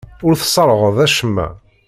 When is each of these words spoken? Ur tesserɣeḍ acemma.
Ur 0.25 0.33
tesserɣeḍ 0.35 0.97
acemma. 1.05 1.47